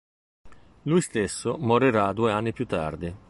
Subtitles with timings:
[0.85, 3.15] Lui stesso morirà due anni più tardi.